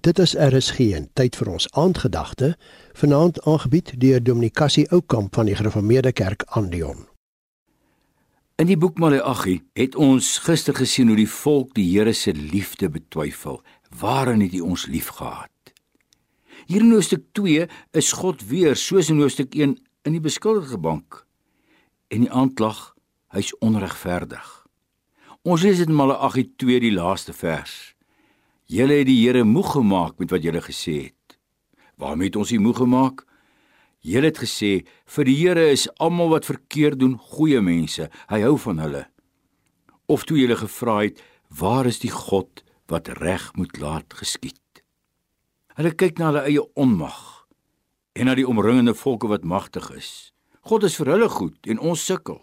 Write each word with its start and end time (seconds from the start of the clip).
Dit 0.00 0.18
is 0.18 0.36
RSG 0.38 0.92
en 0.94 1.08
tyd 1.18 1.34
vir 1.34 1.48
ons 1.50 1.64
aandgedagte, 1.74 2.52
vanaand 2.94 3.40
aangebied 3.50 3.96
deur 3.98 4.20
Dominikasie 4.22 4.84
Oukamp 4.94 5.34
van 5.34 5.48
die 5.50 5.56
Gereformeerde 5.58 6.12
Kerk 6.12 6.44
Andion. 6.54 7.08
In 8.62 8.70
die 8.70 8.76
boek 8.78 9.00
Maleagi 9.02 9.56
het 9.74 9.98
ons 9.98 10.36
gister 10.46 10.78
gesien 10.78 11.10
hoe 11.10 11.18
die 11.18 11.26
volk 11.30 11.74
die 11.74 11.88
Here 11.88 12.14
se 12.14 12.30
liefde 12.30 12.86
betwyfel. 12.94 13.58
Waarin 13.98 14.46
het 14.46 14.54
hy 14.54 14.62
ons 14.62 14.86
liefgehad? 14.86 15.74
Hier 16.70 16.86
in 16.86 16.94
Hoofstuk 16.94 17.26
2 17.34 17.66
is 17.98 18.14
God 18.22 18.46
weer 18.46 18.78
soos 18.78 19.10
in 19.10 19.18
Hoofstuk 19.18 19.58
1 19.58 19.76
in 20.06 20.14
die 20.14 20.22
beskuldigde 20.22 20.78
bank 20.78 21.24
en 22.14 22.22
die 22.22 22.30
aanklag 22.30 22.92
hy's 23.34 23.50
onregverdig. 23.58 24.46
Ons 25.42 25.66
lees 25.66 25.82
dit 25.82 25.90
in 25.90 25.98
Maleagi 25.98 26.52
2 26.54 26.86
die 26.86 26.94
laaste 26.94 27.34
vers. 27.34 27.97
Julle 28.68 28.98
het 29.00 29.06
die 29.08 29.22
Here 29.22 29.46
moeg 29.48 29.70
gemaak 29.78 30.18
met 30.20 30.28
wat 30.28 30.42
julle 30.44 30.60
gesê 30.60 30.94
het. 31.06 31.36
Waarom 31.96 32.20
het 32.20 32.34
ons 32.36 32.50
u 32.52 32.58
moeg 32.60 32.76
gemaak? 32.76 33.22
Julle 34.04 34.28
het 34.28 34.40
gesê 34.42 34.84
vir 35.08 35.24
die 35.24 35.36
Here 35.38 35.70
is 35.72 35.86
almal 35.96 36.28
wat 36.34 36.44
verkeerd 36.44 37.00
doen 37.00 37.14
goeie 37.16 37.62
mense. 37.64 38.10
Hy 38.28 38.40
hou 38.44 38.58
van 38.60 38.82
hulle. 38.84 39.06
Of 40.04 40.26
toe 40.28 40.36
julle 40.36 40.58
gevra 40.60 40.98
het, 41.06 41.22
waar 41.48 41.88
is 41.88 42.02
die 42.04 42.12
God 42.12 42.60
wat 42.92 43.08
reg 43.22 43.46
moet 43.56 43.80
laat 43.80 44.12
geskied? 44.12 44.82
Hulle 45.80 45.94
kyk 45.96 46.20
na 46.20 46.28
hulle 46.28 46.44
eie 46.44 46.66
onmag 46.76 47.48
en 48.20 48.28
na 48.28 48.34
die 48.36 48.44
omringende 48.44 48.92
volke 48.92 49.32
wat 49.32 49.48
magtig 49.48 49.88
is. 49.96 50.10
God 50.68 50.84
is 50.84 50.98
vir 51.00 51.14
hulle 51.14 51.30
goed 51.32 51.72
en 51.72 51.80
ons 51.80 52.04
sukkel. 52.04 52.42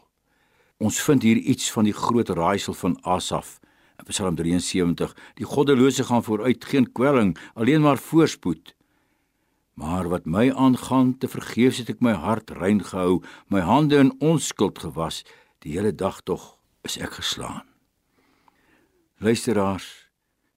Ons 0.82 0.98
vind 1.06 1.22
hier 1.22 1.38
iets 1.38 1.70
van 1.70 1.86
die 1.86 1.94
groot 1.94 2.34
raaisel 2.34 2.74
van 2.74 2.98
Asaf 3.06 3.60
Psalm 4.04 4.36
73: 4.36 5.16
Die 5.36 5.46
goddelose 5.46 6.04
gaan 6.04 6.24
vooruit, 6.24 6.66
geen 6.66 6.92
kwelling, 6.92 7.38
alleen 7.54 7.82
maar 7.82 7.98
voorspoed. 7.98 8.76
Maar 9.74 10.10
wat 10.10 10.26
my 10.26 10.52
aangaan, 10.52 11.18
te 11.18 11.28
vergeefs 11.28 11.78
het 11.78 11.90
ek 11.90 12.04
my 12.04 12.14
hart 12.16 12.52
rein 12.56 12.84
gehou, 12.84 13.22
my 13.52 13.60
hande 13.60 14.00
in 14.00 14.14
onskuld 14.24 14.80
gewas, 14.80 15.24
die 15.64 15.76
hele 15.76 15.92
dag 15.96 16.22
tog 16.24 16.56
is 16.88 16.96
ek 16.98 17.18
geslaan. 17.20 17.66
Luisteraars, 19.20 19.88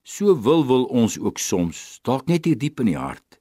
so 0.02 0.34
wil 0.42 0.66
wil 0.66 0.84
ons 0.84 1.18
ook 1.18 1.38
soms, 1.38 1.98
dalk 2.06 2.26
net 2.30 2.46
hier 2.46 2.58
diep 2.58 2.80
in 2.82 2.92
die 2.92 2.98
hart, 2.98 3.40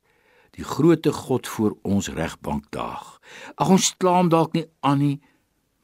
die 0.57 0.66
grootte 0.66 1.13
God 1.13 1.47
voor 1.47 1.77
ons 1.85 2.09
regbank 2.09 2.72
daag. 2.73 3.17
Ag 3.61 3.69
ons 3.77 3.94
klaam 4.02 4.29
dalk 4.33 4.57
nie 4.57 4.66
aan 4.81 5.02
nie, 5.03 5.17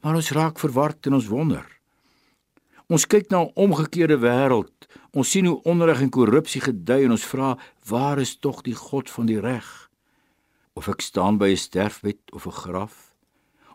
maar 0.02 0.18
ons 0.18 0.34
raak 0.34 0.58
verward 0.58 1.06
en 1.06 1.20
ons 1.20 1.30
wonder. 1.30 1.73
Ons 2.92 3.06
kyk 3.08 3.30
na 3.30 3.40
'n 3.40 3.52
omgekeerde 3.54 4.18
wêreld. 4.20 4.76
Ons 5.12 5.30
sien 5.30 5.46
hoe 5.46 5.62
onreg 5.62 6.00
en 6.00 6.10
korrupsie 6.10 6.60
gedei 6.60 7.04
en 7.04 7.10
ons 7.10 7.24
vra, 7.24 7.58
waar 7.88 8.18
is 8.18 8.36
tog 8.36 8.60
die 8.62 8.74
God 8.74 9.10
van 9.10 9.26
die 9.26 9.40
reg? 9.40 9.88
Of 10.74 10.88
ek 10.88 11.00
staan 11.00 11.38
by 11.38 11.48
'n 11.48 11.56
sterfbed 11.56 12.20
of 12.32 12.46
'n 12.46 12.58
graf? 12.64 13.14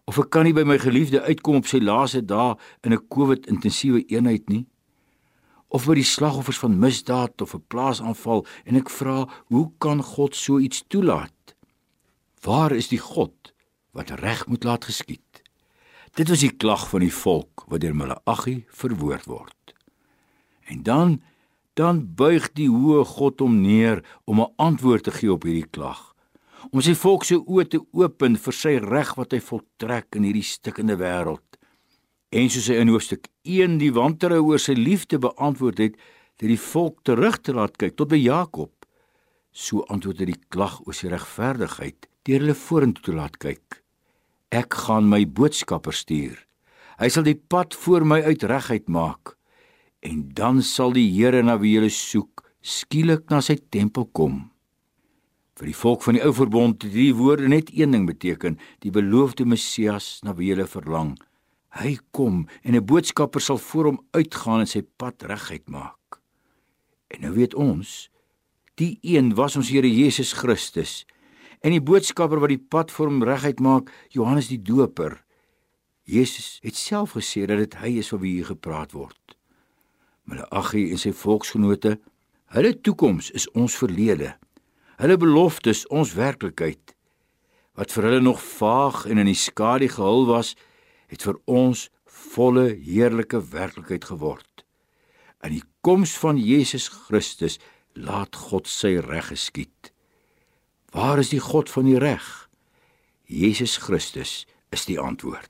Of 0.05 0.19
ek 0.19 0.29
kan 0.29 0.43
nie 0.43 0.53
by 0.53 0.63
my 0.63 0.77
geliefde 0.77 1.21
uitkom 1.21 1.55
op 1.55 1.65
sy 1.65 1.79
laaste 1.79 2.25
dae 2.25 2.55
in 2.83 2.93
'n 2.93 3.07
COVID 3.09 3.47
intensiewe 3.47 4.05
eenheid 4.05 4.49
nie? 4.49 4.67
Of 5.69 5.85
by 5.85 5.93
die 5.93 6.03
slagoffers 6.03 6.59
van 6.59 6.79
misdaad 6.79 7.41
of 7.41 7.53
'n 7.55 7.63
plaasaanval 7.67 8.45
en 8.65 8.75
ek 8.75 8.89
vra, 8.89 9.27
hoe 9.47 9.71
kan 9.79 10.03
God 10.03 10.35
so 10.35 10.59
iets 10.59 10.83
toelaat? 10.87 11.55
Waar 12.41 12.71
is 12.71 12.87
die 12.87 13.01
God 13.01 13.53
wat 13.91 14.09
reg 14.09 14.47
moet 14.47 14.63
laat 14.63 14.85
geskied? 14.85 15.28
Dit 16.17 16.29
was 16.29 16.41
die 16.41 16.55
klag 16.55 16.87
van 16.89 17.03
die 17.05 17.13
volk 17.13 17.65
wat 17.69 17.83
deur 17.83 17.95
Maleagi 17.95 18.63
verwoord 18.81 19.27
word. 19.29 19.75
En 20.69 20.83
dan 20.83 21.19
dan 21.79 22.01
buig 22.15 22.49
die 22.59 22.67
hoë 22.67 23.05
God 23.07 23.39
hom 23.39 23.61
neer 23.61 24.01
om 24.25 24.41
'n 24.41 24.53
antwoord 24.57 25.03
te 25.03 25.11
gee 25.11 25.31
op 25.31 25.43
hierdie 25.43 25.69
klag. 25.71 26.13
Om 26.71 26.81
sy 26.81 26.93
volk 26.93 27.23
se 27.23 27.35
oë 27.35 27.67
te 27.69 27.79
open 27.91 28.35
vir 28.35 28.53
sy 28.53 28.75
reg 28.77 29.15
wat 29.15 29.31
hy 29.31 29.39
voltrek 29.39 30.15
in 30.15 30.23
hierdie 30.23 30.43
stikkende 30.43 30.97
wêreld. 30.97 31.47
En 32.29 32.49
soos 32.49 32.67
hy 32.67 32.75
in 32.75 32.87
hoofstuk 32.87 33.27
1 33.43 33.77
die 33.77 33.93
wantrou 33.93 34.41
oor 34.43 34.59
sy 34.59 34.73
liefde 34.73 35.19
beantwoord 35.19 35.77
het, 35.77 35.95
dat 36.37 36.49
die 36.49 36.59
volk 36.59 37.03
terug 37.03 37.41
te 37.41 37.53
laat 37.53 37.77
kyk 37.77 37.95
tot 37.95 38.09
by 38.09 38.17
Jakob, 38.17 38.71
so 39.51 39.81
antwoord 39.89 40.19
hy 40.19 40.25
die 40.25 40.43
klag 40.49 40.81
oor 40.85 40.93
sy 40.93 41.07
regverdigheid 41.07 42.07
deur 42.23 42.39
hulle 42.39 42.55
vorentoe 42.55 43.03
te 43.03 43.13
laat 43.13 43.37
kyk. 43.37 43.78
Ek 44.49 44.73
gaan 44.73 45.05
my 45.05 45.25
boodskapper 45.29 45.93
stuur. 45.93 46.37
Hy 46.97 47.07
sal 47.13 47.27
die 47.27 47.37
pad 47.37 47.75
voor 47.85 48.05
my 48.05 48.17
uit 48.25 48.43
reguit 48.49 48.87
maak. 48.89 49.35
En 50.01 50.23
dan 50.33 50.63
sal 50.65 50.95
die 50.95 51.05
Here 51.13 51.43
na 51.43 51.59
wie 51.61 51.75
jy 51.77 51.89
soek, 51.93 52.41
skielik 52.65 53.29
na 53.29 53.43
sy 53.45 53.59
tempel 53.69 54.07
kom. 54.09 54.47
Vir 55.59 55.69
die 55.69 55.77
volk 55.77 56.01
van 56.05 56.17
die 56.17 56.23
ou 56.25 56.31
verbond 56.33 56.81
het 56.81 56.93
hierdie 56.95 57.17
woorde 57.19 57.49
net 57.51 57.69
een 57.75 57.93
ding 57.93 58.07
beteken: 58.07 58.57
die 58.81 58.91
beloofde 58.95 59.45
Messias 59.45 60.21
na 60.23 60.33
wie 60.33 60.49
jy 60.53 60.65
verlang. 60.65 61.17
Hy 61.77 61.99
kom 62.11 62.47
en 62.63 62.75
'n 62.75 62.85
boodskapper 62.85 63.41
sal 63.41 63.57
voor 63.57 63.85
hom 63.85 63.99
uitgaan 64.17 64.61
en 64.61 64.67
sy 64.67 64.81
pad 64.81 65.21
reguit 65.23 65.69
maak. 65.69 66.21
En 67.09 67.21
nou 67.21 67.33
weet 67.33 67.53
ons, 67.53 68.09
die 68.75 68.97
een 69.01 69.35
was 69.35 69.55
ons 69.55 69.69
Here 69.69 69.87
Jesus 69.87 70.33
Christus 70.33 71.05
en 71.65 71.75
die 71.75 71.83
boodskapper 71.83 72.39
wat 72.41 72.53
die 72.53 72.61
pad 72.61 72.93
vir 72.93 73.09
hom 73.09 73.23
reguit 73.27 73.59
maak, 73.63 73.89
Johannes 74.15 74.49
die 74.51 74.61
Doper. 74.61 75.19
Jesus 76.09 76.57
het 76.63 76.77
self 76.79 77.17
gesê 77.17 77.45
dat 77.49 77.59
dit 77.61 77.75
hy 77.81 77.91
is 78.01 78.09
van 78.13 78.21
wie 78.23 78.37
hier 78.37 78.49
gepraat 78.49 78.95
word. 78.97 79.35
Maleagi 80.29 80.87
en 80.93 81.01
sy 81.01 81.11
volksgenote, 81.13 81.97
hulle 82.55 82.73
toekoms 82.85 83.29
is 83.37 83.47
ons 83.57 83.75
verlede. 83.77 84.33
Hulle 84.99 85.17
beloftes 85.19 85.85
ons 85.93 86.15
werklikheid. 86.17 86.95
Wat 87.77 87.93
vir 87.93 88.09
hulle 88.09 88.23
nog 88.23 88.41
vaag 88.41 89.05
en 89.09 89.21
in 89.21 89.29
die 89.29 89.37
skadu 89.37 89.87
gehul 89.91 90.25
was, 90.29 90.55
het 91.09 91.23
vir 91.25 91.37
ons 91.49 91.87
volle 92.05 92.67
heerlike 92.75 93.39
werklikheid 93.53 94.09
geword. 94.09 94.65
In 95.45 95.55
die 95.55 95.63
koms 95.85 96.17
van 96.19 96.39
Jesus 96.41 96.89
Christus 96.91 97.59
laat 97.95 98.35
God 98.35 98.67
sy 98.67 98.97
reg 99.03 99.31
geskied. 99.31 99.93
Waar 100.91 101.19
is 101.19 101.29
die 101.29 101.39
God 101.39 101.69
van 101.69 101.85
die 101.85 101.97
reg? 101.97 102.49
Jesus 103.23 103.77
Christus 103.77 104.47
is 104.69 104.85
die 104.85 104.99
antwoord. 104.99 105.49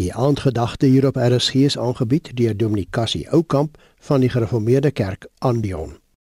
Die 0.00 0.14
aandgedagte 0.14 0.86
hier 0.86 1.06
op 1.06 1.16
RSG 1.16 1.54
is 1.54 1.78
aangebied 1.78 2.36
deur 2.36 2.56
Dominikasie 2.56 3.30
Oukamp 3.30 3.76
van 3.98 4.20
die 4.20 4.28
Gereformeerde 4.28 4.90
Kerk 4.90 5.26
Andion. 5.38 5.98